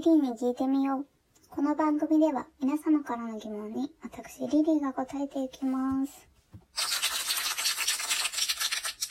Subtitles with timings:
[0.00, 1.06] リリーに聞いてみよう。
[1.50, 6.26] この番組では皆様からの疑問に私リリーが答えていきます。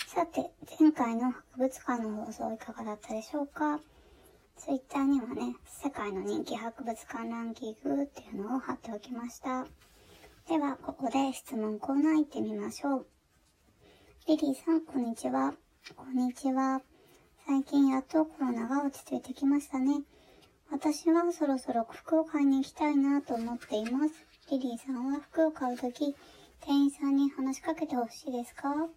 [0.07, 0.49] さて、
[0.79, 3.79] 前回の博物館の放送いかがだったでしょうか？
[4.57, 9.67] ツイッターにはね、世界の人気博物館ランキングっていうのを貼っておきました。
[10.47, 13.07] では、ここで質問コーナー行ってみましょう。
[14.27, 15.53] リリーさん、こんにちは。
[15.95, 16.81] こんにちは。
[17.45, 20.01] 最近やっとコロナが落ち着いてきましたね。
[20.71, 24.13] 私はそろそろ服を買いに行きたいなと思っています。
[24.51, 26.15] リリーさんは服を買うとき、
[26.61, 28.87] 店員さんに話しかけてほしいですか？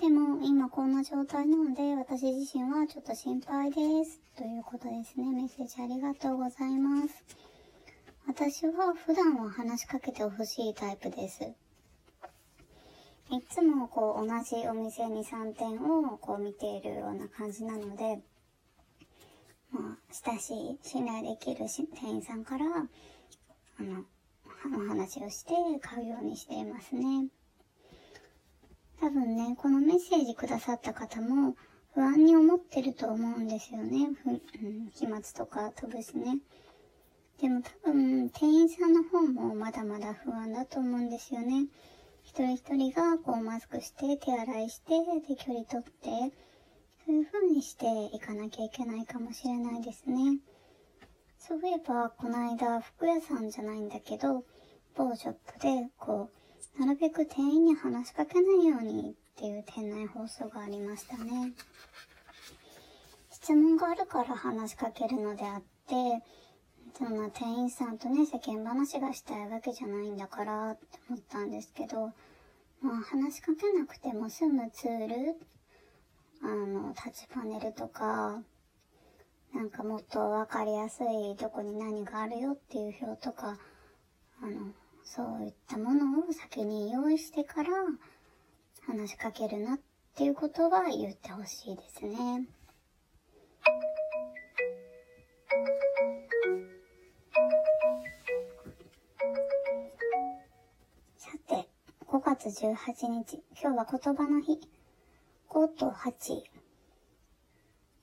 [0.00, 4.20] でも、今こんな状態なので、私自身はちょっと心配です。
[4.36, 5.30] ということですね。
[5.30, 7.24] メッセージありがとうございます。
[8.26, 11.44] 私は普段は話しかけてほしいタイプです。
[13.30, 18.20] いつもこう同じお店2、3店をこう見ているような感じなので、
[19.70, 24.04] まあ、親しい、信頼できる店員さんから、あの、
[24.76, 27.28] お話をして買うようにしていますね。
[29.00, 31.56] 多分ね、このメッセージくださった方も
[31.94, 34.08] 不安に思ってると思うんですよね。
[34.22, 36.38] ふうん、飛沫とか飛ぶしね。
[37.40, 41.66] でも多分、店員さんの方もまだまだ不安だと思うんですよね。
[42.24, 46.34] 一人一人がこうマスクして手洗いしてで距離取って
[47.08, 50.40] そういう風にしていかなきゃいけないかもしれないですね。
[51.38, 54.44] そういえばこの間服屋さんじゃないんだけど
[54.94, 56.28] 某ショップでこ
[56.76, 61.54] うなるべく店員に話しかけないようにっていう店内放送がありましたね。
[63.30, 66.22] 質問があるから話しかけるのであって
[66.98, 72.12] そんな店員さんとね、世間話がしたいわけじゃないんだからって思ったんですけど、
[72.82, 75.36] まあ話しかけなくても済むツール、
[76.42, 78.42] あの、タッチパネルとか、
[79.54, 83.58] なんかもっとわかりやすいどこに何があるよっていう表とか、
[84.42, 84.72] あの、
[85.02, 87.70] そういったものを先に用意してから
[88.86, 89.80] 話しかけるなっ
[90.14, 92.46] ていうことは言ってほしいですね。
[101.16, 101.68] さて
[102.06, 103.42] 5月18日。
[103.60, 104.60] 今日は言葉の日。
[105.50, 106.42] 5と8。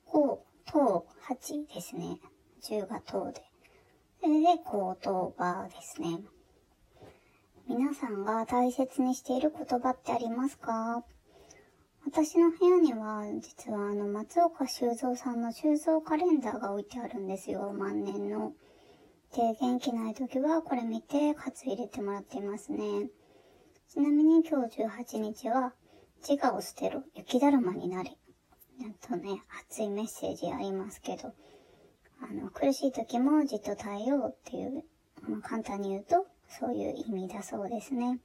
[0.08, 0.38] 5
[0.72, 2.20] と8ですね。
[2.64, 3.42] 10が10で。
[4.22, 6.22] それで、言葉ですね。
[7.68, 11.04] 皆さんが大切にしている言葉ってありますか？
[12.06, 17.74] 私の部屋には、実はあの、松岡修造さんの修造カレンダーが置いてあるんですよ。
[17.74, 18.54] 万年の。
[19.36, 23.10] で、元気ない時はこれ見て、かつ入れてもらっていますね。
[23.90, 25.74] ちなみに今日18日は、
[26.28, 28.18] 自我を捨てろ、雪だるまになれ。
[28.80, 31.34] なんとね、熱いメッセージありますけど、
[32.20, 34.84] あの、苦しい時もじっと耐えようっていう、
[35.30, 38.20] まあ、簡単に言うと、そういう意味だそうですね。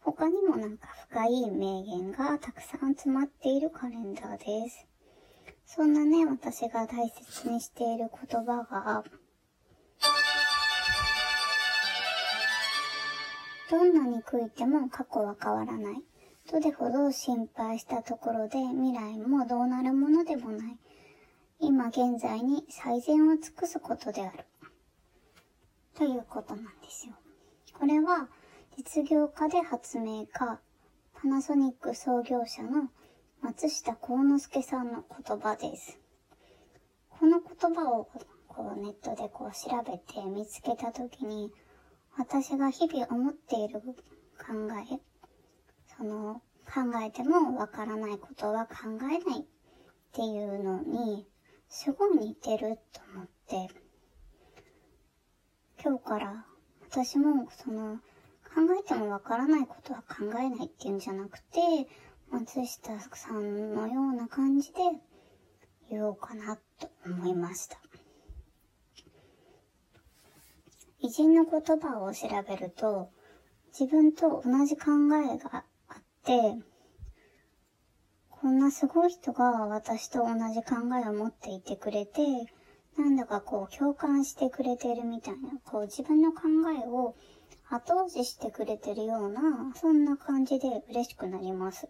[0.00, 4.86] 他にもなんか深い名言がたくさん詰まっているカレンダーです。
[5.66, 9.04] そんなね、私が大切にしている言葉が、
[13.70, 16.02] どんなに悔いても過去は変わらない。
[16.50, 20.78] どれほど心配したところで未来もどうなるものでもない。
[21.60, 24.46] 今現在に最善を尽くすことである。
[25.94, 27.12] ということなんですよ。
[27.74, 28.28] これは
[28.78, 30.58] 実業家で発明家、
[31.12, 32.88] パナソニック創業者の
[33.42, 35.98] 松下幸之助さんの言葉です。
[37.10, 38.08] この言葉を
[38.46, 41.52] こうネットでこう調べて見つけたときに、
[42.16, 44.54] 私が日々思っている考
[44.94, 44.98] え、
[45.98, 49.44] その考えてもわからないことは考えないっ
[50.12, 51.26] ていうのに
[51.68, 53.68] すごい似てると思って、
[55.82, 56.44] 今日から
[56.88, 57.96] 私もその
[58.44, 61.88] 考えてもわからないことは考えないっていうんじゃなくて、
[62.30, 64.78] 松下さんのような感じで
[65.90, 67.78] 言おうかなと思いました。
[71.00, 73.10] 偉人の言葉を調べると、
[73.78, 75.64] 自分と同じ考えが、
[78.28, 82.20] こんなすごい人が私と同じ考えを持っていてくれて、
[82.98, 86.42] なんだかこう共感してくれてるみたいな、こう自分の考
[86.84, 87.16] えを
[87.70, 91.88] 後押ししてくれてるような、そんな感じで嬉しくなります。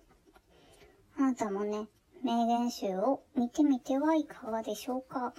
[1.16, 1.88] あなたもね、
[2.22, 5.34] 名言集を見てみてはいかがでしょうか？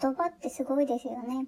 [0.00, 1.46] 言葉ってすごいですよね。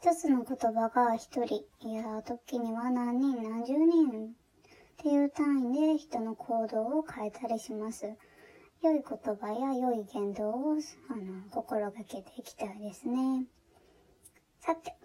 [0.00, 4.30] 一つの言葉が一人、いや、時には何人、何十人っ
[4.98, 8.14] ていう単位で人の行動を変えたりします。
[8.82, 10.76] 良い言葉や良い言動を
[11.08, 13.46] あの心がけていきたいですね。
[14.60, 14.96] さて、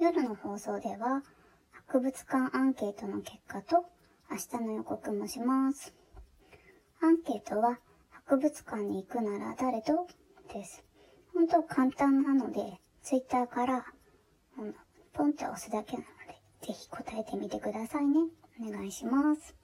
[0.00, 1.22] 夜の放送では
[1.72, 3.84] 博物館アンケートの結果と
[4.30, 5.94] 明日の予告もします。
[7.00, 7.78] アンケートは
[8.10, 10.06] 博物館に行くなら誰と？
[10.52, 10.87] です。
[11.38, 13.86] 本当簡単なので、ツイッターから、
[15.12, 18.18] ポンって押すだけなので、ぜひ答えてみてくださいね。
[18.60, 19.54] お願いします。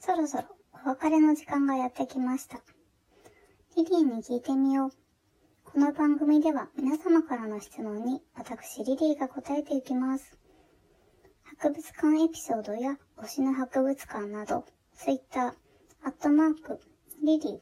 [0.00, 0.44] そろそろ
[0.84, 2.60] お別れの時間がやってきました。
[3.76, 4.99] リリーに聞いてみよう。
[5.72, 10.36] この番組では皆様からの質問に私リリーが答えていきます。
[11.44, 14.64] 博物館エピソードや推しの博物館など、
[14.96, 15.52] ツイッター、
[16.02, 16.80] アットマーク、
[17.22, 17.60] リリー